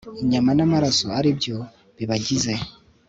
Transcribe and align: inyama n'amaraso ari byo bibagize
inyama 0.23 0.51
n'amaraso 0.57 1.05
ari 1.19 1.29
byo 1.39 1.57
bibagize 1.97 2.53